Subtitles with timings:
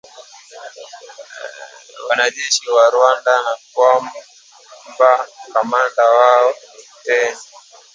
[2.09, 5.11] wanajeshi wa Rwanda na kwamba
[5.53, 7.41] kamanda wao ni Luteni